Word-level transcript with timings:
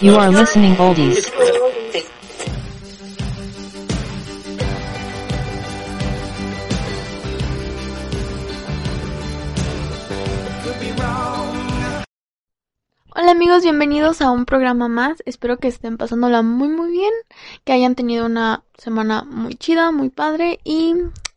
You 0.00 0.16
are 0.16 0.30
listening 0.30 0.74
oldies. 0.80 1.30
Hola 13.14 13.32
amigos, 13.32 13.62
bienvenidos 13.62 14.22
a 14.22 14.30
un 14.30 14.46
programa 14.46 14.88
más. 14.88 15.22
Espero 15.26 15.58
que 15.58 15.68
estén 15.68 15.98
pasándola 15.98 16.40
muy 16.40 16.68
muy 16.68 16.90
bien, 16.90 17.12
que 17.64 17.74
hayan 17.74 17.94
tenido 17.94 18.24
una 18.24 18.64
semana 18.78 19.24
muy 19.24 19.56
chida, 19.56 19.92
muy 19.92 20.08
padre 20.08 20.60
y 20.64 20.94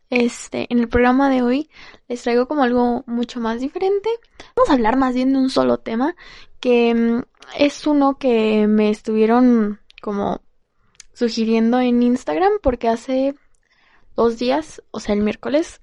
este 0.08 0.66
en 0.70 0.78
el 0.78 0.88
programa 0.88 1.28
de 1.28 1.42
hoy 1.42 1.68
les 2.08 2.22
traigo 2.22 2.48
como 2.48 2.62
algo 2.62 3.04
mucho 3.06 3.38
más 3.40 3.60
diferente. 3.60 4.08
Vamos 4.56 4.70
a 4.70 4.74
hablar 4.74 4.96
más 4.96 5.14
bien 5.14 5.34
de 5.34 5.40
un 5.40 5.50
solo 5.50 5.76
tema 5.78 6.16
que 6.64 6.94
mm, 6.94 7.22
es 7.58 7.86
uno 7.86 8.16
que 8.16 8.66
me 8.66 8.88
estuvieron 8.88 9.80
como 10.00 10.40
sugiriendo 11.12 11.78
en 11.78 12.02
Instagram 12.02 12.52
porque 12.62 12.88
hace 12.88 13.34
dos 14.16 14.38
días, 14.38 14.82
o 14.90 14.98
sea 14.98 15.14
el 15.14 15.20
miércoles, 15.20 15.82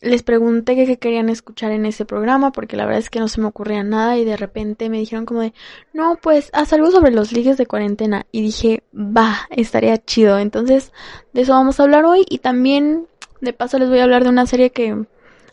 les 0.00 0.22
pregunté 0.22 0.76
qué 0.76 0.98
querían 0.98 1.28
escuchar 1.28 1.72
en 1.72 1.84
ese 1.84 2.06
programa 2.06 2.52
porque 2.52 2.74
la 2.78 2.86
verdad 2.86 3.00
es 3.00 3.10
que 3.10 3.20
no 3.20 3.28
se 3.28 3.42
me 3.42 3.48
ocurría 3.48 3.84
nada 3.84 4.16
y 4.16 4.24
de 4.24 4.38
repente 4.38 4.88
me 4.88 4.98
dijeron 4.98 5.26
como 5.26 5.42
de, 5.42 5.52
no, 5.92 6.16
pues 6.22 6.48
haz 6.54 6.72
algo 6.72 6.90
sobre 6.90 7.10
los 7.10 7.30
ligues 7.30 7.58
de 7.58 7.66
cuarentena 7.66 8.24
y 8.32 8.40
dije, 8.40 8.82
va, 8.94 9.46
estaría 9.50 9.98
chido. 9.98 10.38
Entonces, 10.38 10.90
de 11.34 11.42
eso 11.42 11.52
vamos 11.52 11.78
a 11.78 11.82
hablar 11.82 12.06
hoy 12.06 12.24
y 12.30 12.38
también 12.38 13.08
de 13.42 13.52
paso 13.52 13.78
les 13.78 13.90
voy 13.90 13.98
a 13.98 14.04
hablar 14.04 14.24
de 14.24 14.30
una 14.30 14.46
serie 14.46 14.70
que 14.70 15.04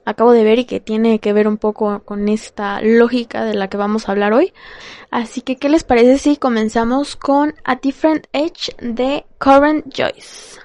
acabo 0.08 0.32
de 0.32 0.46
ver 0.46 0.58
y 0.58 0.64
que 0.64 0.80
tiene 0.80 1.20
que 1.20 1.34
ver 1.34 1.50
un 1.50 1.58
poco 1.58 2.00
con 2.06 2.30
esta 2.30 2.82
lógica 2.82 3.44
de 3.44 3.56
la 3.56 3.68
que 3.68 3.76
vamos 3.76 4.08
a 4.08 4.14
hablar 4.14 4.32
hoy. 4.32 4.54
Así 5.12 5.42
que, 5.42 5.58
¿qué 5.58 5.68
les 5.68 5.84
parece 5.84 6.18
si 6.18 6.38
comenzamos 6.38 7.18
con 7.18 7.54
A 7.66 7.76
Different 7.76 8.26
Age 8.32 8.74
de 8.80 9.26
Corinne 9.38 9.84
Joyce? 9.94 10.62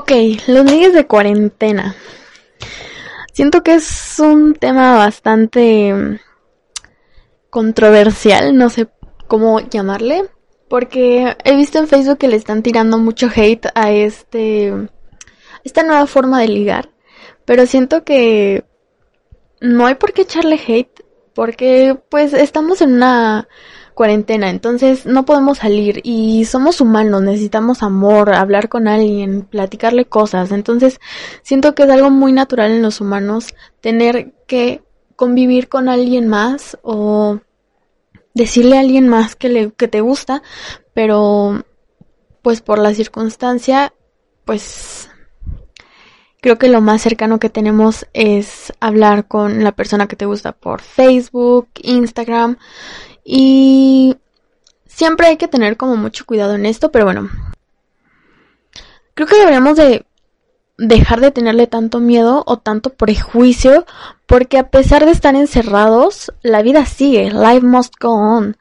Ok, 0.00 0.12
los 0.46 0.64
ligues 0.64 0.94
de 0.94 1.06
cuarentena. 1.06 1.94
Siento 3.34 3.62
que 3.62 3.74
es 3.74 4.18
un 4.18 4.54
tema 4.54 4.96
bastante 4.96 5.92
mm, 5.92 6.18
controversial, 7.50 8.56
no 8.56 8.70
sé 8.70 8.88
cómo 9.28 9.60
llamarle, 9.60 10.24
porque 10.70 11.36
he 11.44 11.54
visto 11.54 11.78
en 11.78 11.86
Facebook 11.86 12.16
que 12.16 12.28
le 12.28 12.36
están 12.36 12.62
tirando 12.62 12.96
mucho 12.96 13.28
hate 13.28 13.66
a 13.74 13.90
este 13.90 14.72
esta 15.64 15.82
nueva 15.82 16.06
forma 16.06 16.40
de 16.40 16.48
ligar, 16.48 16.88
pero 17.44 17.66
siento 17.66 18.02
que 18.02 18.64
no 19.60 19.84
hay 19.84 19.96
por 19.96 20.14
qué 20.14 20.22
echarle 20.22 20.58
hate, 20.66 21.04
porque 21.34 21.94
pues 22.08 22.32
estamos 22.32 22.80
en 22.80 22.94
una 22.94 23.48
cuarentena, 24.00 24.48
entonces 24.48 25.04
no 25.04 25.26
podemos 25.26 25.58
salir 25.58 26.00
y 26.04 26.46
somos 26.46 26.80
humanos, 26.80 27.20
necesitamos 27.20 27.82
amor, 27.82 28.32
hablar 28.32 28.70
con 28.70 28.88
alguien, 28.88 29.42
platicarle 29.42 30.06
cosas, 30.06 30.52
entonces 30.52 30.98
siento 31.42 31.74
que 31.74 31.82
es 31.82 31.90
algo 31.90 32.08
muy 32.08 32.32
natural 32.32 32.70
en 32.70 32.80
los 32.80 33.02
humanos 33.02 33.48
tener 33.82 34.32
que 34.46 34.82
convivir 35.16 35.68
con 35.68 35.90
alguien 35.90 36.28
más 36.28 36.78
o 36.80 37.40
decirle 38.32 38.78
a 38.78 38.80
alguien 38.80 39.06
más 39.06 39.36
que, 39.36 39.50
le, 39.50 39.72
que 39.72 39.86
te 39.86 40.00
gusta, 40.00 40.42
pero 40.94 41.62
pues 42.40 42.62
por 42.62 42.78
la 42.78 42.94
circunstancia, 42.94 43.92
pues 44.46 45.10
creo 46.40 46.56
que 46.56 46.68
lo 46.68 46.80
más 46.80 47.02
cercano 47.02 47.38
que 47.38 47.50
tenemos 47.50 48.06
es 48.14 48.72
hablar 48.80 49.28
con 49.28 49.62
la 49.62 49.72
persona 49.72 50.08
que 50.08 50.16
te 50.16 50.24
gusta 50.24 50.52
por 50.52 50.80
Facebook, 50.80 51.68
Instagram 51.82 52.56
y 53.24 54.16
siempre 54.86 55.28
hay 55.28 55.36
que 55.36 55.48
tener 55.48 55.76
como 55.76 55.96
mucho 55.96 56.26
cuidado 56.26 56.54
en 56.54 56.66
esto, 56.66 56.90
pero 56.90 57.04
bueno. 57.04 57.30
Creo 59.14 59.26
que 59.28 59.36
deberíamos 59.36 59.76
de 59.76 60.06
dejar 60.78 61.20
de 61.20 61.30
tenerle 61.30 61.66
tanto 61.66 62.00
miedo 62.00 62.42
o 62.46 62.58
tanto 62.58 62.94
prejuicio, 62.94 63.84
porque 64.26 64.58
a 64.58 64.70
pesar 64.70 65.04
de 65.04 65.12
estar 65.12 65.34
encerrados, 65.34 66.32
la 66.42 66.62
vida 66.62 66.86
sigue, 66.86 67.30
life 67.30 67.66
must 67.66 67.94
go 68.00 68.12
on. 68.12 68.56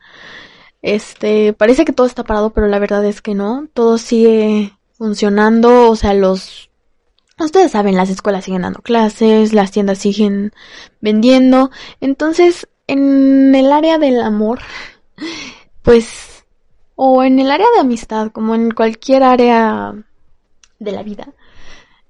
Este, 0.81 1.53
parece 1.53 1.85
que 1.85 1.93
todo 1.93 2.07
está 2.07 2.23
parado, 2.23 2.51
pero 2.51 2.67
la 2.67 2.79
verdad 2.79 3.05
es 3.05 3.21
que 3.21 3.35
no, 3.35 3.67
todo 3.73 3.97
sigue 3.97 4.77
funcionando, 4.97 5.89
o 5.89 5.95
sea, 5.95 6.13
los 6.13 6.69
ustedes 7.39 7.71
saben, 7.71 7.95
las 7.95 8.09
escuelas 8.09 8.43
siguen 8.43 8.63
dando 8.63 8.81
clases, 8.81 9.53
las 9.53 9.71
tiendas 9.71 9.99
siguen 9.99 10.51
vendiendo, 10.99 11.71
entonces 12.01 12.67
en 12.89 13.53
el 13.53 13.71
área 13.71 13.97
del 13.99 14.21
amor, 14.21 14.59
pues, 15.83 16.45
o 16.95 17.23
en 17.23 17.39
el 17.39 17.51
área 17.51 17.67
de 17.75 17.81
amistad, 17.81 18.31
como 18.31 18.55
en 18.55 18.71
cualquier 18.71 19.23
área 19.23 19.93
de 20.79 20.91
la 20.91 21.03
vida, 21.03 21.29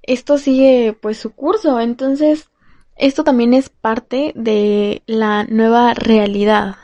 esto 0.04 0.38
sigue 0.38 0.98
pues 1.00 1.18
su 1.18 1.32
curso. 1.32 1.80
Entonces, 1.80 2.50
esto 2.96 3.24
también 3.24 3.54
es 3.54 3.70
parte 3.70 4.32
de 4.36 5.04
la 5.06 5.44
nueva 5.44 5.94
realidad. 5.94 6.78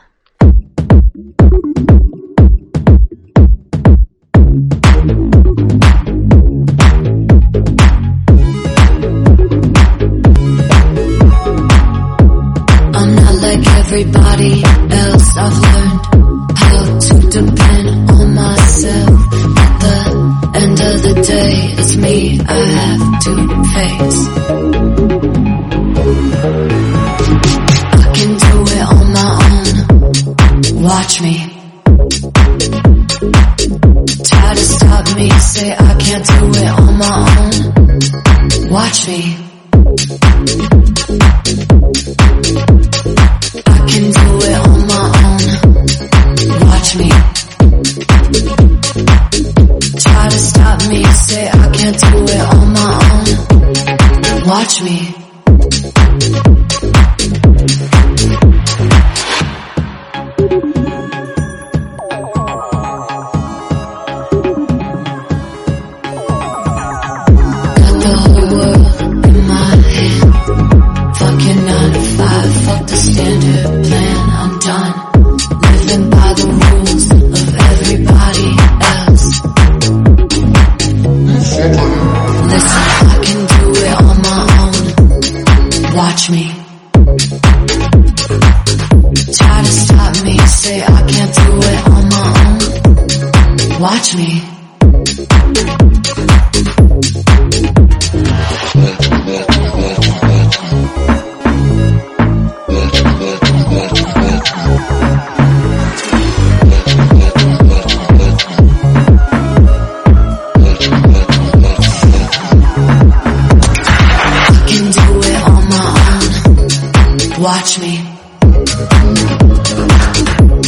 me. 117.80 117.98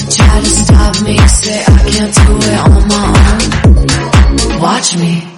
Try 0.09 0.39
to 0.39 0.49
stop 0.49 1.01
me, 1.03 1.17
say 1.17 1.63
I 1.65 1.79
can't 1.89 2.13
do 2.15 2.37
it 2.41 2.59
on 2.59 2.87
my 2.87 3.05
own. 4.55 4.61
Watch 4.61 4.97
me. 4.97 5.36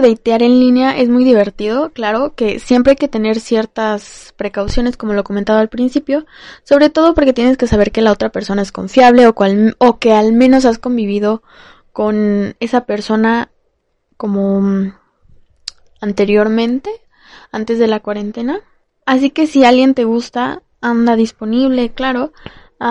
Que 0.00 0.42
en 0.42 0.60
línea 0.60 0.96
es 0.96 1.08
muy 1.08 1.24
divertido, 1.24 1.90
claro, 1.90 2.34
que 2.34 2.58
siempre 2.58 2.92
hay 2.92 2.96
que 2.96 3.08
tener 3.08 3.40
ciertas 3.40 4.34
precauciones, 4.36 4.96
como 4.96 5.12
lo 5.12 5.24
comentaba 5.24 5.60
al 5.60 5.68
principio, 5.68 6.26
sobre 6.64 6.90
todo 6.90 7.14
porque 7.14 7.32
tienes 7.32 7.56
que 7.56 7.66
saber 7.66 7.92
que 7.92 8.02
la 8.02 8.12
otra 8.12 8.30
persona 8.30 8.62
es 8.62 8.72
confiable 8.72 9.26
o, 9.26 9.34
o 9.78 9.98
que 9.98 10.12
al 10.12 10.32
menos 10.32 10.64
has 10.64 10.78
convivido 10.78 11.42
con 11.92 12.56
esa 12.60 12.86
persona 12.86 13.50
como 14.16 14.92
anteriormente, 16.00 16.90
antes 17.52 17.78
de 17.78 17.86
la 17.86 18.00
cuarentena. 18.00 18.60
Así 19.06 19.30
que 19.30 19.46
si 19.46 19.64
alguien 19.64 19.94
te 19.94 20.04
gusta, 20.04 20.62
anda 20.80 21.16
disponible, 21.16 21.90
claro, 21.90 22.32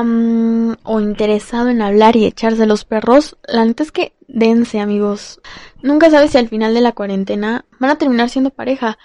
o 0.02 1.00
interesado 1.00 1.70
en 1.70 1.82
hablar 1.82 2.16
y 2.16 2.26
echarse 2.26 2.66
los 2.66 2.86
perros, 2.86 3.38
la 3.48 3.64
neta 3.66 3.84
es 3.84 3.92
que 3.92 4.14
dense, 4.28 4.80
amigos. 4.80 5.40
Nunca 5.82 6.10
sabes 6.10 6.32
si 6.32 6.38
al 6.38 6.50
final 6.50 6.74
de 6.74 6.82
la 6.82 6.94
cuarentena 6.94 7.66
van 7.80 7.92
a 7.92 7.98
terminar 7.98 8.30
siendo 8.30 8.50
pareja. 8.50 8.98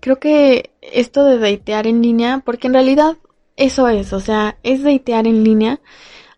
creo 0.00 0.18
que 0.20 0.70
esto 0.82 1.24
de 1.24 1.38
datear 1.38 1.86
en 1.86 2.02
línea, 2.02 2.42
porque 2.44 2.66
en 2.66 2.74
realidad 2.74 3.16
eso 3.56 3.88
es, 3.88 4.12
o 4.12 4.20
sea, 4.20 4.58
es 4.62 4.82
datear 4.82 5.26
en 5.26 5.42
línea. 5.42 5.80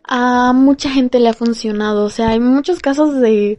A 0.04 0.52
mucha 0.52 0.90
gente 0.90 1.20
le 1.20 1.28
ha 1.30 1.34
funcionado, 1.34 2.04
o 2.04 2.10
sea, 2.10 2.30
hay 2.30 2.40
muchos 2.40 2.80
casos 2.80 3.20
de, 3.20 3.58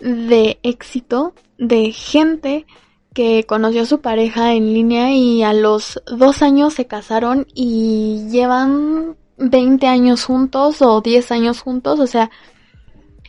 de 0.00 0.58
éxito 0.62 1.34
de 1.58 1.92
gente 1.92 2.66
que 3.14 3.44
conoció 3.44 3.82
a 3.82 3.86
su 3.86 4.00
pareja 4.00 4.54
en 4.54 4.72
línea 4.72 5.12
y 5.12 5.42
a 5.42 5.52
los 5.52 6.02
dos 6.06 6.42
años 6.42 6.74
se 6.74 6.86
casaron 6.86 7.46
y 7.54 8.26
llevan 8.30 9.16
20 9.38 9.86
años 9.86 10.24
juntos 10.24 10.82
o 10.82 11.00
10 11.00 11.32
años 11.32 11.60
juntos, 11.60 12.00
o 12.00 12.06
sea, 12.06 12.30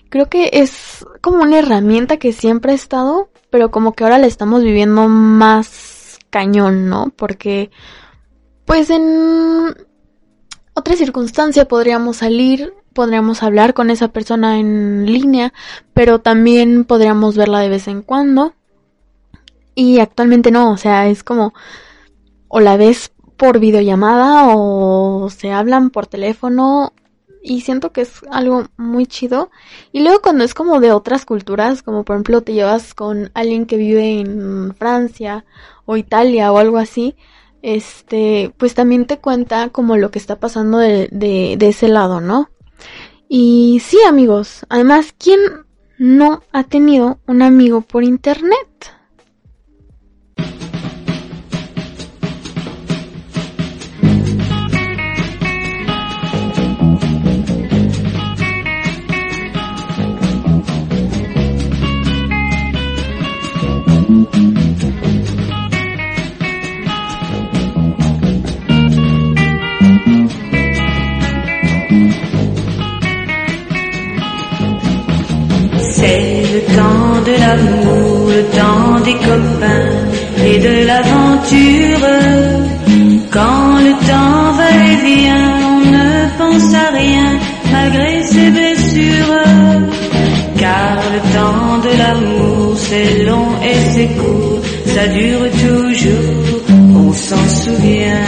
creo 0.09 0.29
que 0.29 0.49
es 0.53 1.05
como 1.21 1.43
una 1.43 1.59
herramienta 1.59 2.17
que 2.17 2.33
siempre 2.33 2.71
ha 2.71 2.75
estado, 2.75 3.29
pero 3.49 3.71
como 3.71 3.93
que 3.93 4.03
ahora 4.03 4.19
la 4.19 4.27
estamos 4.27 4.63
viviendo 4.63 5.07
más 5.07 6.19
cañón, 6.29 6.87
¿no? 6.89 7.11
Porque, 7.15 7.71
pues 8.65 8.89
en 8.89 9.75
otra 10.73 10.95
circunstancia 10.95 11.67
podríamos 11.67 12.17
salir, 12.17 12.73
podríamos 12.93 13.43
hablar 13.43 13.73
con 13.73 13.89
esa 13.89 14.09
persona 14.09 14.59
en 14.59 15.05
línea, 15.05 15.53
pero 15.93 16.19
también 16.19 16.85
podríamos 16.85 17.35
verla 17.35 17.59
de 17.59 17.69
vez 17.69 17.87
en 17.87 18.01
cuando. 18.01 18.53
Y 19.75 19.99
actualmente 19.99 20.51
no, 20.51 20.71
o 20.71 20.77
sea, 20.77 21.07
es 21.07 21.23
como 21.23 21.53
o 22.47 22.59
la 22.59 22.77
ves 22.77 23.11
por 23.37 23.59
videollamada 23.59 24.55
o 24.55 25.29
se 25.29 25.51
hablan 25.51 25.89
por 25.89 26.05
teléfono 26.07 26.93
y 27.41 27.61
siento 27.61 27.91
que 27.91 28.01
es 28.01 28.21
algo 28.31 28.65
muy 28.77 29.05
chido. 29.05 29.51
Y 29.91 30.01
luego 30.01 30.21
cuando 30.21 30.43
es 30.43 30.53
como 30.53 30.79
de 30.79 30.91
otras 30.91 31.25
culturas, 31.25 31.83
como 31.83 32.05
por 32.05 32.15
ejemplo 32.15 32.41
te 32.41 32.53
llevas 32.53 32.93
con 32.93 33.31
alguien 33.33 33.65
que 33.65 33.77
vive 33.77 34.19
en 34.19 34.75
Francia 34.75 35.45
o 35.85 35.97
Italia 35.97 36.51
o 36.51 36.57
algo 36.57 36.77
así, 36.77 37.15
este, 37.63 38.53
pues 38.57 38.75
también 38.75 39.07
te 39.07 39.17
cuenta 39.19 39.69
como 39.69 39.97
lo 39.97 40.11
que 40.11 40.19
está 40.19 40.39
pasando 40.39 40.77
de, 40.77 41.09
de, 41.11 41.55
de 41.57 41.67
ese 41.69 41.87
lado, 41.87 42.21
¿no? 42.21 42.49
Y 43.27 43.81
sí, 43.83 43.97
amigos, 44.07 44.65
además, 44.69 45.13
¿quién 45.17 45.39
no 45.97 46.43
ha 46.51 46.63
tenido 46.63 47.19
un 47.25 47.41
amigo 47.41 47.81
por 47.81 48.03
internet? 48.03 48.92
De 77.25 77.35
l'amour, 77.43 78.29
le 78.29 78.43
temps 78.57 78.99
des 79.07 79.17
copains 79.29 79.93
et 80.45 80.57
de 80.59 80.85
l'aventure. 80.87 82.05
Quand 83.31 83.77
le 83.87 83.93
temps 84.09 84.45
va 84.59 84.69
et 84.89 84.95
vient, 85.07 85.51
on 85.73 85.79
ne 85.95 86.09
pense 86.37 86.73
à 86.73 86.89
rien 86.91 87.29
malgré 87.71 88.23
ses 88.23 88.49
blessures. 88.51 89.43
Car 90.57 90.97
le 91.15 91.21
temps 91.37 91.77
de 91.87 91.91
l'amour, 92.01 92.77
c'est 92.77 93.23
long 93.23 93.49
et 93.69 93.79
c'est 93.91 94.11
court, 94.19 94.61
ça 94.85 95.07
dure 95.07 95.45
toujours, 95.63 96.61
on 96.95 97.11
s'en 97.11 97.45
souvient. 97.61 98.27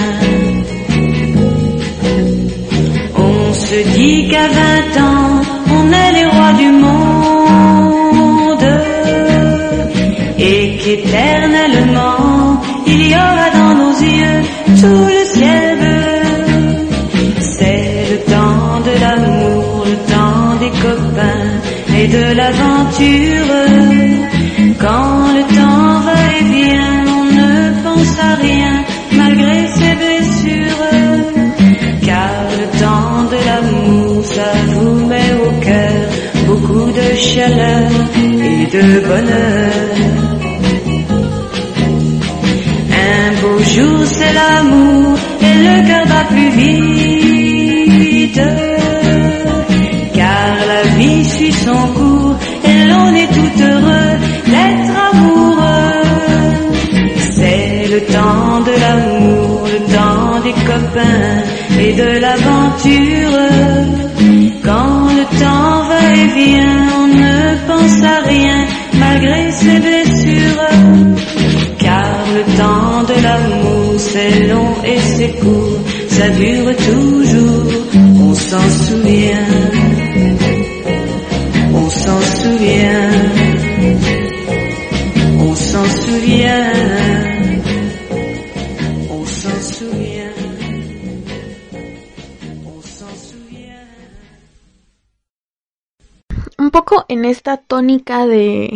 On 3.17 3.53
se 3.53 3.77
dit 3.97 4.29
qu'à 4.29 4.47
20 4.47 5.01
ans, 5.01 5.14
et 11.15 11.39
qu'éternellement, 11.45 12.61
il 12.87 13.07
y 13.09 13.15
aura 13.15 13.49
dans 13.53 13.75
nos 13.75 13.95
yeux 13.99 14.41
tout 14.81 15.07
le 15.17 15.23
ciel 15.33 15.77
bleu. 15.79 16.87
C'est 17.39 18.05
le 18.11 18.17
temps 18.33 18.79
de 18.87 18.93
l'amour, 19.03 19.85
le 19.85 19.97
temps 20.13 20.55
des 20.59 20.73
copains 20.85 21.51
et 21.97 22.07
de 22.07 22.25
l'aventure. 22.39 23.53
Quand 24.79 25.17
le 25.37 25.43
temps 25.55 25.99
va 26.07 26.19
et 26.39 26.43
vient, 26.53 27.03
on 27.19 27.25
ne 27.39 27.83
pense 27.83 28.19
à 28.19 28.35
rien 28.35 28.73
malgré 29.11 29.67
ses 29.67 29.95
blessures. 30.01 30.83
Car 32.01 32.35
le 32.59 32.67
temps 32.79 33.23
de 33.33 33.39
l'amour, 33.47 34.25
ça 34.25 34.51
vous 34.67 35.05
met 35.07 35.31
au 35.45 35.51
cœur 35.61 36.25
beaucoup 36.47 36.91
de 36.91 37.15
chaleur 37.15 37.89
et 38.51 38.65
de 38.75 38.99
bonheur. 39.07 40.24
Jour, 43.75 44.05
c'est 44.05 44.33
l'amour 44.33 45.17
et 45.41 45.55
le 45.65 45.87
cœur 45.87 46.05
bat 46.07 46.25
plus 46.29 46.49
vite. 46.49 47.34
Ça 76.25 76.31
dure 76.31 76.75
toujours, 76.75 77.65
on 78.19 78.33
s'en 78.33 78.69
souvient. 78.85 79.47
On 81.73 81.89
s'en 81.89 82.21
souvient. 82.21 83.11
On 85.39 85.55
s'en 85.55 85.85
souvient. 85.85 86.73
On 89.09 89.25
s'en 89.25 89.59
souvient. 89.61 90.31
Un 96.57 96.69
poco 96.69 97.03
en 97.07 97.23
esta 97.25 97.57
tónica 97.57 98.25
de 98.25 98.69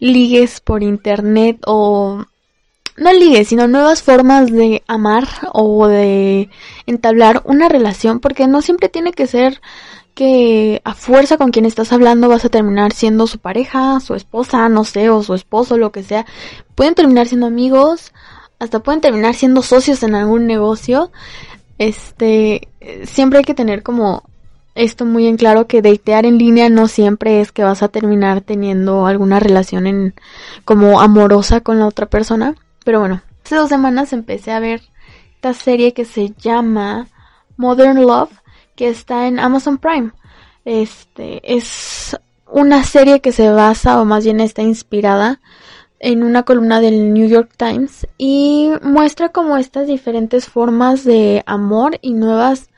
ligues 0.00 0.60
por 0.64 0.82
internet 0.82 1.58
o 1.66 2.24
no 2.96 3.12
ligues, 3.12 3.48
sino 3.48 3.66
nuevas 3.66 4.02
formas 4.02 4.50
de 4.50 4.82
amar 4.86 5.26
o 5.52 5.88
de 5.88 6.50
entablar 6.86 7.42
una 7.44 7.68
relación, 7.68 8.20
porque 8.20 8.46
no 8.46 8.62
siempre 8.62 8.88
tiene 8.88 9.12
que 9.12 9.26
ser 9.26 9.60
que 10.14 10.80
a 10.84 10.94
fuerza 10.94 11.36
con 11.36 11.50
quien 11.50 11.66
estás 11.66 11.92
hablando 11.92 12.28
vas 12.28 12.44
a 12.44 12.48
terminar 12.48 12.92
siendo 12.92 13.26
su 13.26 13.38
pareja, 13.38 13.98
su 13.98 14.14
esposa, 14.14 14.68
no 14.68 14.84
sé, 14.84 15.10
o 15.10 15.22
su 15.22 15.34
esposo, 15.34 15.76
lo 15.76 15.90
que 15.90 16.04
sea. 16.04 16.24
Pueden 16.76 16.94
terminar 16.94 17.26
siendo 17.26 17.46
amigos, 17.46 18.12
hasta 18.60 18.78
pueden 18.78 19.00
terminar 19.00 19.34
siendo 19.34 19.62
socios 19.62 20.02
en 20.04 20.14
algún 20.14 20.46
negocio. 20.46 21.10
Este, 21.78 22.68
siempre 23.04 23.40
hay 23.40 23.44
que 23.44 23.54
tener 23.54 23.82
como 23.82 24.22
esto 24.76 25.04
muy 25.04 25.26
en 25.26 25.36
claro 25.36 25.66
que 25.66 25.82
datear 25.82 26.26
en 26.26 26.38
línea 26.38 26.68
no 26.68 26.88
siempre 26.88 27.40
es 27.40 27.52
que 27.52 27.62
vas 27.62 27.82
a 27.82 27.88
terminar 27.88 28.40
teniendo 28.40 29.06
alguna 29.06 29.38
relación 29.38 29.86
en 29.86 30.14
como 30.64 31.00
amorosa 31.00 31.60
con 31.60 31.78
la 31.78 31.86
otra 31.86 32.06
persona. 32.06 32.54
Pero 32.84 33.00
bueno, 33.00 33.22
hace 33.44 33.56
dos 33.56 33.68
semanas 33.68 34.12
empecé 34.12 34.52
a 34.52 34.60
ver 34.60 34.82
esta 35.34 35.54
serie 35.54 35.92
que 35.92 36.04
se 36.04 36.32
llama 36.38 37.08
Modern 37.56 38.02
Love, 38.02 38.30
que 38.76 38.88
está 38.88 39.26
en 39.26 39.40
Amazon 39.40 39.78
Prime. 39.78 40.12
Este 40.64 41.40
es 41.56 42.16
una 42.46 42.84
serie 42.84 43.20
que 43.20 43.32
se 43.32 43.50
basa, 43.50 44.00
o 44.00 44.04
más 44.04 44.24
bien 44.24 44.40
está 44.40 44.62
inspirada 44.62 45.40
en 45.98 46.22
una 46.22 46.42
columna 46.42 46.80
del 46.80 47.14
New 47.14 47.26
York 47.26 47.52
Times 47.56 48.06
y 48.18 48.70
muestra 48.82 49.30
como 49.30 49.56
estas 49.56 49.86
diferentes 49.86 50.46
formas 50.46 51.02
de 51.02 51.42
amor 51.46 51.98
y 52.02 52.12
nuevas 52.12 52.68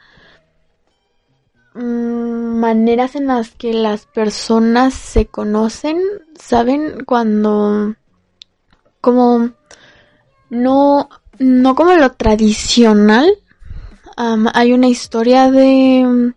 mm, 1.74 2.58
maneras 2.60 3.16
en 3.16 3.26
las 3.26 3.50
que 3.50 3.72
las 3.72 4.06
personas 4.06 4.94
se 4.94 5.26
conocen, 5.26 6.00
¿saben? 6.38 7.04
Cuando 7.04 7.96
como 9.00 9.50
no 10.50 11.08
no 11.38 11.74
como 11.74 11.94
lo 11.94 12.12
tradicional. 12.12 13.30
Hay 14.16 14.72
una 14.72 14.88
historia 14.88 15.50
de 15.50 16.04
mm, 16.06 16.34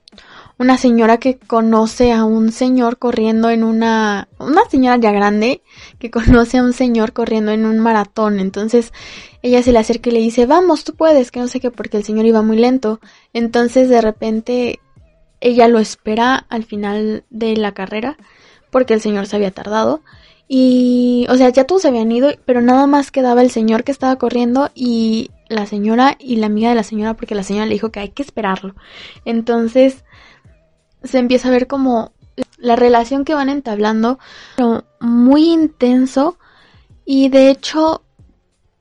una 0.57 0.77
señora 0.77 1.17
que 1.17 1.37
conoce 1.39 2.11
a 2.11 2.25
un 2.25 2.51
señor 2.51 2.97
corriendo 2.97 3.49
en 3.49 3.63
una 3.63 4.27
una 4.37 4.65
señora 4.69 4.97
ya 4.97 5.11
grande 5.11 5.61
que 5.97 6.11
conoce 6.11 6.57
a 6.57 6.63
un 6.63 6.73
señor 6.73 7.13
corriendo 7.13 7.51
en 7.51 7.65
un 7.65 7.79
maratón. 7.79 8.39
Entonces 8.39 8.91
ella 9.41 9.63
se 9.63 9.71
le 9.71 9.79
acerca 9.79 10.09
y 10.09 10.13
le 10.13 10.19
dice, 10.19 10.45
vamos, 10.45 10.83
tú 10.83 10.95
puedes, 10.95 11.31
que 11.31 11.39
no 11.39 11.47
sé 11.47 11.61
qué, 11.61 11.71
porque 11.71 11.97
el 11.97 12.03
señor 12.03 12.25
iba 12.25 12.41
muy 12.41 12.57
lento. 12.57 12.99
Entonces 13.33 13.87
de 13.87 14.01
repente 14.01 14.79
ella 15.41 15.69
lo 15.69 15.79
espera 15.79 16.45
al 16.49 16.65
final 16.65 17.23
de 17.29 17.55
la 17.55 17.73
carrera 17.73 18.17
porque 18.71 18.93
el 18.93 19.01
señor 19.01 19.25
se 19.27 19.35
había 19.35 19.51
tardado. 19.51 20.01
Y, 20.51 21.27
o 21.29 21.37
sea, 21.37 21.49
ya 21.49 21.65
todos 21.65 21.83
se 21.83 21.89
habían 21.89 22.11
ido, 22.11 22.31
pero 22.43 22.59
nada 22.61 22.87
más 22.87 23.11
quedaba 23.11 23.43
el 23.43 23.51
señor 23.51 23.83
que 23.83 23.91
estaba 23.91 24.15
corriendo 24.15 24.71
y 24.73 25.29
la 25.47 25.67
señora 25.67 26.17
y 26.19 26.37
la 26.37 26.47
amiga 26.47 26.69
de 26.69 26.75
la 26.75 26.81
señora 26.83 27.13
porque 27.13 27.35
la 27.35 27.43
señora 27.43 27.67
le 27.67 27.73
dijo 27.73 27.91
que 27.91 27.99
hay 27.99 28.09
que 28.09 28.23
esperarlo. 28.23 28.73
Entonces 29.25 30.03
se 31.03 31.19
empieza 31.19 31.49
a 31.49 31.51
ver 31.51 31.67
como 31.67 32.13
la 32.57 32.75
relación 32.75 33.25
que 33.25 33.35
van 33.35 33.49
entablando, 33.49 34.17
pero 34.55 34.85
muy 34.99 35.51
intenso 35.51 36.39
y 37.05 37.29
de 37.29 37.51
hecho 37.51 38.01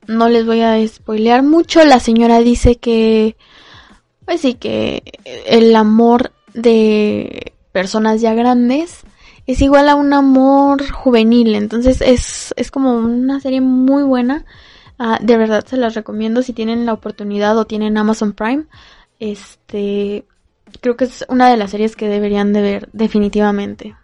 no 0.06 0.30
les 0.30 0.46
voy 0.46 0.62
a 0.62 0.86
spoilear 0.88 1.42
mucho, 1.42 1.84
la 1.84 2.00
señora 2.00 2.38
dice 2.40 2.76
que 2.76 3.36
pues 4.24 4.40
sí 4.40 4.54
que 4.54 5.02
el 5.46 5.76
amor 5.76 6.32
de 6.54 7.52
personas 7.72 8.22
ya 8.22 8.32
grandes 8.32 9.02
es 9.48 9.62
igual 9.62 9.88
a 9.88 9.94
un 9.94 10.12
amor 10.12 10.86
juvenil, 10.90 11.54
entonces 11.54 12.02
es, 12.02 12.52
es 12.58 12.70
como 12.70 12.92
una 12.92 13.40
serie 13.40 13.62
muy 13.62 14.02
buena. 14.02 14.44
Ah, 14.98 15.18
de 15.22 15.38
verdad 15.38 15.64
se 15.66 15.78
las 15.78 15.94
recomiendo 15.94 16.42
si 16.42 16.52
tienen 16.52 16.84
la 16.84 16.92
oportunidad 16.92 17.56
o 17.56 17.64
tienen 17.64 17.96
Amazon 17.96 18.34
Prime. 18.34 18.66
Este, 19.18 20.26
creo 20.82 20.98
que 20.98 21.06
es 21.06 21.24
una 21.30 21.48
de 21.48 21.56
las 21.56 21.70
series 21.70 21.96
que 21.96 22.10
deberían 22.10 22.52
de 22.52 22.60
ver 22.60 22.88
definitivamente. 22.92 23.96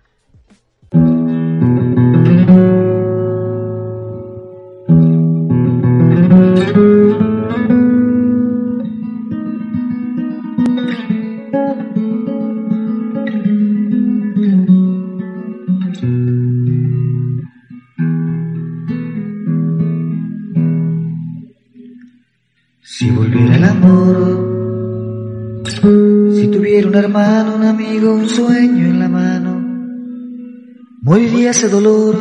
Moriría 31.15 31.53
ese 31.53 31.69
dolor 31.69 32.17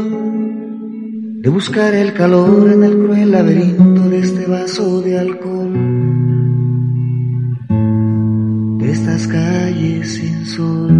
de 1.41 1.49
buscar 1.49 1.95
el 1.95 2.13
calor 2.13 2.71
en 2.71 2.83
el 2.83 2.95
cruel 2.95 3.31
laberinto 3.31 4.07
de 4.07 4.19
este 4.19 4.45
vaso 4.45 5.01
de 5.01 5.17
alcohol, 5.17 5.73
de 8.77 8.91
estas 8.91 9.25
calles 9.25 10.13
sin 10.13 10.45
sol. 10.45 10.91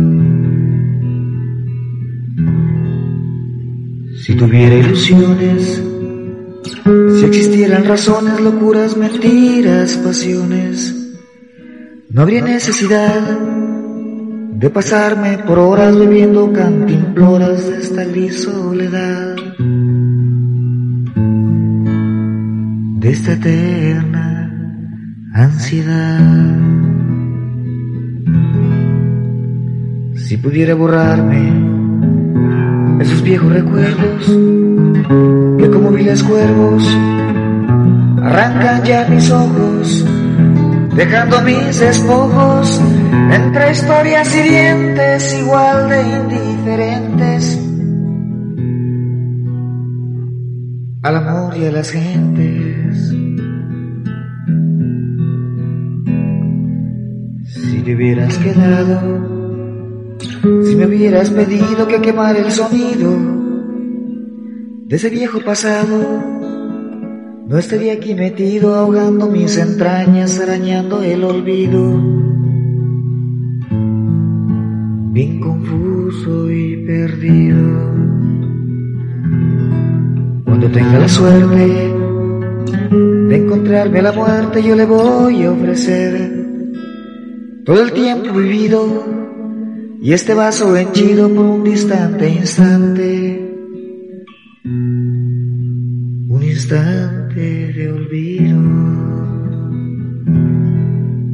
Si 4.24 4.34
tuviera 4.38 4.74
ilusiones, 4.74 5.84
si 7.20 7.26
existieran 7.26 7.86
razones, 7.86 8.42
locuras, 8.42 8.98
mentiras, 8.98 9.98
pasiones, 9.98 11.14
no 12.10 12.24
habría 12.24 12.42
necesidad 12.42 13.22
de 14.56 14.70
pasarme 14.70 15.40
por 15.40 15.60
horas 15.60 15.98
bebiendo 15.98 16.52
cantimploras 16.54 17.70
de 17.70 17.78
esta 17.78 18.04
gris 18.06 18.44
soledad, 18.44 19.36
de 23.00 23.10
esta 23.10 23.34
eterna 23.34 24.52
ansiedad. 25.34 26.60
Si 30.16 30.38
pudiera 30.38 30.76
borrarme 30.76 31.52
esos 33.02 33.22
viejos 33.24 33.52
recuerdos 33.52 34.26
que 35.58 35.70
como 35.70 35.90
viles 35.92 36.24
cuervos 36.24 36.88
arrancan 38.22 38.84
ya 38.84 39.08
mis 39.10 39.30
ojos, 39.32 40.06
dejando 40.96 41.42
mis 41.42 41.80
despojos 41.80 42.80
entre 43.32 43.72
historias 43.72 44.36
hirientes 44.36 45.40
igual 45.40 45.90
de 45.90 46.02
indiferentes 46.02 47.60
al 51.02 51.16
amor 51.18 51.58
y 51.58 51.66
a 51.66 51.72
las 51.72 51.92
gentes. 51.92 53.14
Si 57.46 57.82
te 57.82 57.96
hubieras 57.96 58.38
quedado 58.38 59.34
si 60.44 60.76
me 60.76 60.86
hubieras 60.88 61.30
pedido 61.30 61.88
que 61.88 62.02
quemara 62.02 62.40
el 62.40 62.52
sonido 62.52 63.12
de 64.86 64.96
ese 64.96 65.10
viejo 65.10 65.40
pasado, 65.40 66.22
no 67.54 67.60
estaría 67.60 67.94
aquí 67.94 68.16
metido 68.16 68.74
ahogando 68.74 69.28
mis 69.28 69.60
entrañas, 69.60 70.40
arañando 70.40 71.04
el 71.04 71.24
olvido. 71.24 72.02
Bien 75.12 75.40
confuso 75.40 76.50
y 76.50 76.78
perdido. 76.78 77.94
Cuando 80.46 80.72
tenga 80.72 80.98
la 80.98 81.08
suerte 81.08 81.94
de 83.30 83.36
encontrarme 83.36 84.00
a 84.00 84.02
la 84.02 84.14
muerte, 84.14 84.64
yo 84.64 84.76
le 84.76 84.86
voy 84.86 85.44
a 85.44 85.52
ofrecer 85.52 86.32
todo 87.66 87.84
el 87.84 87.92
tiempo 87.92 88.34
vivido 88.34 89.06
y 90.02 90.12
este 90.12 90.34
vaso 90.34 90.76
henchido 90.76 91.30
por 91.30 91.46
un 91.46 91.64
distante 91.64 92.30
instante, 92.30 93.48
un 94.66 96.42
instante 96.42 97.23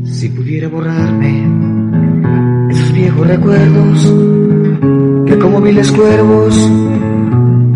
Si 0.05 0.29
pudiera 0.29 0.69
borrarme 0.69 1.45
esos 2.71 2.93
viejos 2.93 3.27
recuerdos 3.27 4.13
que 5.25 5.37
como 5.39 5.59
viles 5.59 5.91
cuervos 5.91 6.71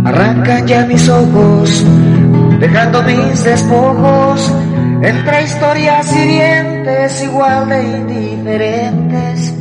arrancan 0.05 0.65
ya 0.67 0.85
mis 0.85 1.09
ojos, 1.09 1.85
dejando 2.61 3.03
mis 3.03 3.43
despojos 3.43 4.53
entre 5.01 5.43
historias 5.43 6.15
hirientes 6.15 7.23
igual 7.23 7.67
de 7.67 7.97
indiferentes 7.97 9.53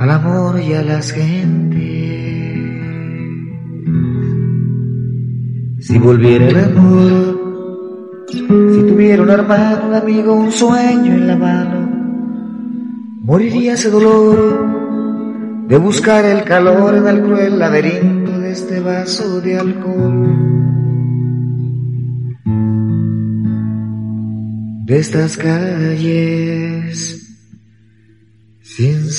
al 0.00 0.10
amor 0.10 0.60
y 0.60 0.74
a 0.74 0.82
las 0.82 1.12
gentes. 1.12 2.59
Si 5.90 5.98
volviera 5.98 6.46
el 6.46 6.56
amor, 6.56 8.26
si 8.30 8.46
tuviera 8.46 9.24
un 9.24 9.30
hermano, 9.30 9.88
un 9.88 9.94
amigo, 9.94 10.34
un 10.34 10.52
sueño 10.52 11.14
en 11.14 11.26
la 11.26 11.36
mano, 11.36 11.80
moriría 13.22 13.72
ese 13.74 13.90
dolor 13.90 15.66
de 15.66 15.76
buscar 15.78 16.24
el 16.24 16.44
calor 16.44 16.94
en 16.94 17.08
el 17.08 17.22
cruel 17.22 17.58
laberinto 17.58 18.38
de 18.38 18.52
este 18.52 18.78
vaso 18.78 19.40
de 19.40 19.58
alcohol. 19.58 20.36
De 24.84 24.96
estas 24.96 25.36
calles 25.36 27.20
sin 28.62 29.10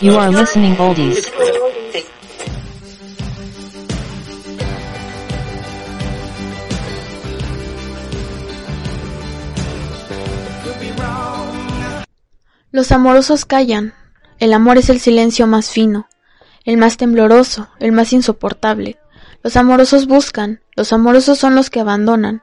You 0.00 0.16
are 0.16 0.30
listening 0.30 0.76
oldies. 0.78 1.30
Los 12.70 12.92
amorosos 12.92 13.44
callan. 13.44 13.94
El 14.38 14.52
amor 14.52 14.78
es 14.78 14.88
el 14.88 15.00
silencio 15.00 15.48
más 15.48 15.70
fino, 15.70 16.08
el 16.64 16.76
más 16.76 16.96
tembloroso, 16.96 17.68
el 17.80 17.90
más 17.90 18.12
insoportable. 18.12 18.98
Los 19.42 19.56
amorosos 19.56 20.06
buscan, 20.06 20.60
los 20.76 20.92
amorosos 20.92 21.38
son 21.38 21.56
los 21.56 21.70
que 21.70 21.80
abandonan, 21.80 22.42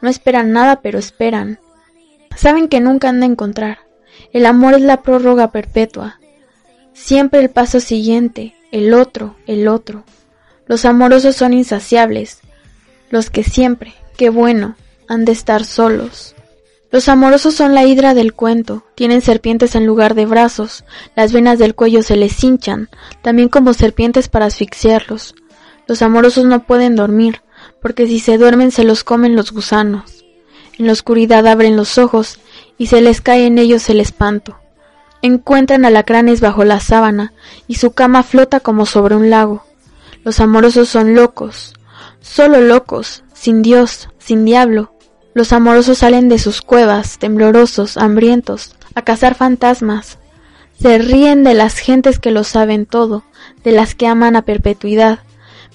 no 0.00 0.08
esperan 0.08 0.52
nada, 0.52 0.80
pero 0.80 0.98
esperan. 0.98 1.58
Saben 2.36 2.68
que 2.68 2.80
nunca 2.80 3.08
han 3.08 3.20
de 3.20 3.26
encontrar. 3.26 3.78
El 4.32 4.46
amor 4.46 4.74
es 4.74 4.82
la 4.82 5.02
prórroga 5.02 5.50
perpetua. 5.50 6.20
Siempre 6.92 7.40
el 7.40 7.50
paso 7.50 7.80
siguiente, 7.80 8.54
el 8.72 8.94
otro, 8.94 9.36
el 9.46 9.68
otro. 9.68 10.04
Los 10.66 10.84
amorosos 10.84 11.36
son 11.36 11.54
insaciables, 11.54 12.40
los 13.10 13.30
que 13.30 13.42
siempre, 13.42 13.94
qué 14.16 14.28
bueno, 14.30 14.76
han 15.08 15.24
de 15.24 15.32
estar 15.32 15.64
solos. 15.64 16.34
Los 16.90 17.08
amorosos 17.08 17.54
son 17.54 17.74
la 17.74 17.84
hidra 17.84 18.14
del 18.14 18.32
cuento, 18.32 18.84
tienen 18.94 19.20
serpientes 19.20 19.74
en 19.74 19.86
lugar 19.86 20.14
de 20.14 20.26
brazos, 20.26 20.84
las 21.14 21.32
venas 21.32 21.58
del 21.58 21.74
cuello 21.74 22.02
se 22.02 22.16
les 22.16 22.42
hinchan, 22.42 22.88
también 23.22 23.48
como 23.48 23.74
serpientes 23.74 24.28
para 24.28 24.46
asfixiarlos. 24.46 25.34
Los 25.86 26.02
amorosos 26.02 26.44
no 26.44 26.64
pueden 26.64 26.96
dormir, 26.96 27.42
porque 27.80 28.06
si 28.06 28.18
se 28.20 28.38
duermen 28.38 28.70
se 28.70 28.84
los 28.84 29.04
comen 29.04 29.36
los 29.36 29.52
gusanos. 29.52 30.24
En 30.78 30.86
la 30.86 30.92
oscuridad 30.92 31.46
abren 31.46 31.76
los 31.76 31.98
ojos 31.98 32.38
y 32.76 32.86
se 32.86 33.00
les 33.00 33.20
cae 33.20 33.46
en 33.46 33.58
ellos 33.58 33.88
el 33.90 34.00
espanto. 34.00 34.56
Encuentran 35.22 35.84
alacranes 35.84 36.40
bajo 36.40 36.64
la 36.64 36.78
sábana 36.78 37.32
y 37.66 37.74
su 37.74 37.92
cama 37.92 38.22
flota 38.22 38.60
como 38.60 38.86
sobre 38.86 39.16
un 39.16 39.30
lago. 39.30 39.64
Los 40.24 40.40
amorosos 40.40 40.88
son 40.88 41.14
locos, 41.14 41.74
solo 42.20 42.60
locos, 42.60 43.24
sin 43.34 43.62
Dios, 43.62 44.08
sin 44.18 44.44
diablo. 44.44 44.92
Los 45.34 45.52
amorosos 45.52 45.98
salen 45.98 46.28
de 46.28 46.38
sus 46.38 46.62
cuevas, 46.62 47.18
temblorosos, 47.18 47.96
hambrientos, 47.96 48.74
a 48.94 49.02
cazar 49.02 49.34
fantasmas. 49.34 50.18
Se 50.80 50.98
ríen 50.98 51.44
de 51.44 51.54
las 51.54 51.78
gentes 51.78 52.18
que 52.20 52.30
lo 52.30 52.44
saben 52.44 52.86
todo, 52.86 53.24
de 53.64 53.72
las 53.72 53.94
que 53.94 54.06
aman 54.06 54.36
a 54.36 54.42
perpetuidad, 54.42 55.20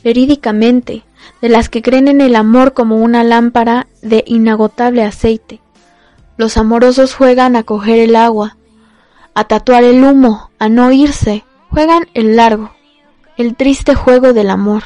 verídicamente, 0.04 1.04
de 1.42 1.50
las 1.50 1.70
que 1.70 1.82
creen 1.82 2.08
en 2.08 2.22
el 2.22 2.36
amor 2.36 2.74
como 2.74 2.98
una 2.98 3.24
lámpara 3.24 3.88
de 4.02 4.24
inagotable 4.28 5.04
aceite. 5.04 5.62
Los 6.38 6.58
amorosos 6.58 7.14
juegan 7.14 7.56
a 7.56 7.64
coger 7.64 8.00
el 8.00 8.16
agua, 8.16 8.58
a 9.34 9.44
tatuar 9.46 9.84
el 9.84 10.04
humo, 10.04 10.52
a 10.60 10.70
no 10.70 10.92
irse, 10.92 11.44
juegan 11.70 12.08
el 12.14 12.36
largo, 12.36 12.72
el 13.38 13.56
triste 13.56 13.96
juego 13.96 14.34
del 14.34 14.50
amor. 14.50 14.84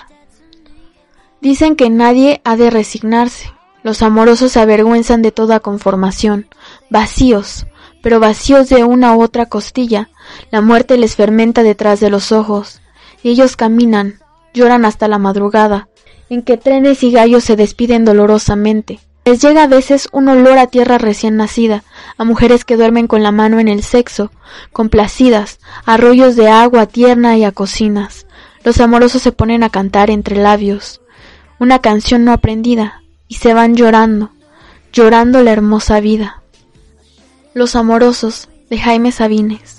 Dicen 1.42 1.76
que 1.76 1.90
nadie 1.90 2.42
ha 2.44 2.56
de 2.56 2.70
resignarse. 2.70 3.52
Los 3.84 4.02
amorosos 4.02 4.52
se 4.52 4.60
avergüenzan 4.60 5.22
de 5.22 5.32
toda 5.32 5.60
conformación, 5.60 6.48
vacíos, 6.90 7.68
pero 8.02 8.20
vacíos 8.20 8.70
de 8.70 8.84
una 8.84 9.16
u 9.16 9.22
otra 9.22 9.46
costilla. 9.46 10.10
La 10.52 10.62
muerte 10.62 10.98
les 10.98 11.16
fermenta 11.16 11.64
detrás 11.64 12.00
de 12.00 12.10
los 12.10 12.32
ojos, 12.32 12.82
y 13.24 13.30
ellos 13.30 13.56
caminan, 13.56 14.20
lloran 14.54 14.86
hasta 14.86 15.08
la 15.08 15.20
madrugada, 15.20 15.88
en 16.30 16.42
que 16.42 16.58
trenes 16.58 17.04
y 17.04 17.12
gallos 17.12 17.44
se 17.44 17.56
despiden 17.56 18.06
dolorosamente. 18.06 19.00
Les 19.26 19.42
llega 19.42 19.64
a 19.64 19.68
veces 19.68 20.08
un 20.14 20.30
olor 20.30 20.58
a 20.58 20.68
tierra 20.68 20.98
recién 20.98 21.36
nacida, 21.36 21.84
a 22.18 22.24
mujeres 22.24 22.64
que 22.64 22.78
duermen 22.78 23.08
con 23.08 23.24
la 23.24 23.32
mano 23.34 23.60
en 23.60 23.68
el 23.68 23.84
sexo, 23.84 24.32
complacidas, 24.72 25.60
arroyos 25.86 26.36
de 26.36 26.50
agua 26.50 26.86
tierna 26.86 27.38
y 27.38 27.44
a 27.44 27.52
cocinas. 27.52 28.26
Los 28.64 28.80
amorosos 28.80 29.22
se 29.22 29.34
ponen 29.34 29.64
a 29.64 29.70
cantar 29.70 30.10
entre 30.10 30.38
labios, 30.38 31.02
una 31.60 31.80
canción 31.80 32.24
no 32.24 32.32
aprendida, 32.32 33.04
y 33.28 33.36
se 33.36 33.54
van 33.54 33.76
llorando, 33.76 34.32
llorando 34.94 35.44
la 35.44 35.52
hermosa 35.52 36.00
vida. 36.00 36.42
Los 37.54 37.76
amorosos 37.76 38.48
de 38.70 38.78
Jaime 38.78 39.12
Sabines. 39.12 39.77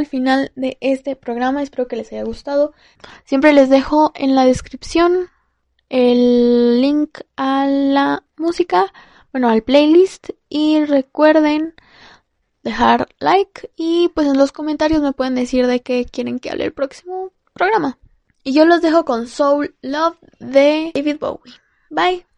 Al 0.00 0.06
final 0.06 0.50
de 0.56 0.76
este 0.80 1.14
programa, 1.14 1.62
espero 1.62 1.86
que 1.86 1.96
les 1.96 2.10
haya 2.12 2.24
gustado. 2.24 2.72
Siempre 3.24 3.52
les 3.52 3.70
dejo 3.70 4.12
en 4.14 4.34
la 4.34 4.44
descripción 4.44 5.28
el 5.88 6.80
link 6.80 7.20
a 7.36 7.66
la 7.66 8.24
música, 8.36 8.92
bueno, 9.32 9.48
al 9.48 9.62
playlist 9.62 10.30
y 10.48 10.84
recuerden 10.84 11.74
dejar 12.62 13.08
like 13.18 13.70
y 13.76 14.08
pues 14.14 14.26
en 14.26 14.36
los 14.36 14.52
comentarios 14.52 15.02
me 15.02 15.12
pueden 15.12 15.34
decir 15.34 15.66
de 15.66 15.80
qué 15.80 16.04
quieren 16.04 16.38
que 16.38 16.50
hable 16.50 16.64
el 16.64 16.72
próximo 16.72 17.32
programa. 17.52 17.98
Y 18.42 18.52
yo 18.52 18.64
los 18.64 18.80
dejo 18.80 19.04
con 19.04 19.26
Soul 19.26 19.76
Love 19.82 20.16
de 20.38 20.92
David 20.94 21.18
Bowie. 21.20 21.54
Bye. 21.90 22.29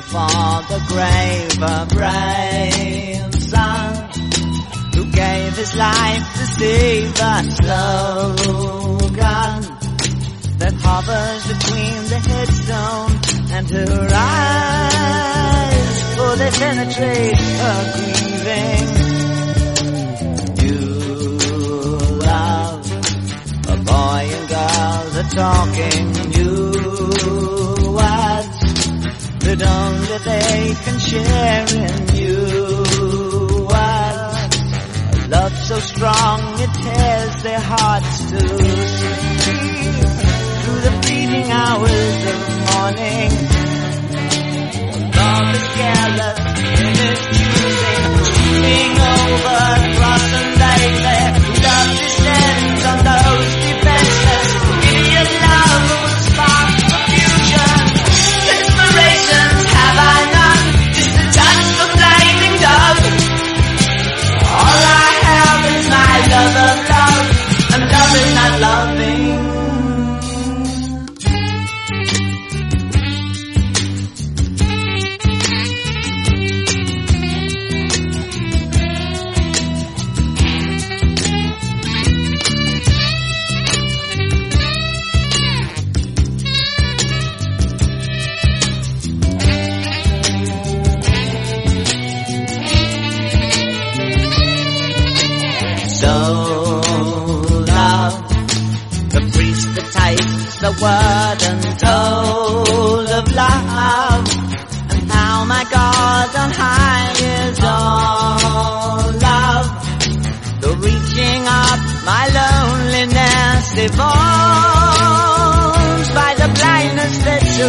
Before 0.00 0.62
the 0.72 0.80
grave, 0.88 1.60
a 1.60 1.84
brave 1.94 3.34
son 3.34 3.90
who 4.94 5.04
gave 5.12 5.56
his 5.56 5.74
life 5.76 6.24
to 6.38 6.46
save 6.58 7.12
a 7.20 7.44
slogan 7.60 8.00
that 10.60 10.74
hovers 10.84 11.42
between 11.52 12.00
the 12.12 12.20
headstone 12.30 13.12
and 13.56 13.66
her 13.70 14.08
eyes, 14.14 15.96
for 16.16 16.30
they 16.40 16.50
penetrate 16.62 17.40
her 17.60 17.80
grieving. 17.96 18.88
You 20.64 20.80
love 22.30 22.80
a 23.68 23.76
boy 23.90 24.22
and 24.36 24.46
girl 24.48 25.00
that 25.14 25.28
talking 25.34 26.19
that 29.60 29.68
only 29.68 30.18
they 30.24 30.74
can 30.84 30.98
share 30.98 31.64
in 31.84 32.16
you 32.16 32.36
words. 33.68 34.56
A 35.12 35.28
love 35.28 35.56
so 35.68 35.78
strong 35.80 36.40
it 36.64 36.72
tears 36.80 37.42
their 37.42 37.60
hearts 37.60 38.30
to 38.30 38.40
see 38.40 39.20
through 40.62 40.80
the 40.86 40.94
bleeding 41.02 41.50
hours 41.50 42.16
of 42.32 42.38
morning. 42.72 43.30
Love 45.18 45.48
is 45.54 45.66
careless 45.76 46.38
in 46.80 46.94
its 47.08 47.22
choosing, 47.36 48.12
sweeping 48.32 48.94
over 49.12 50.09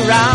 around. 0.01 0.30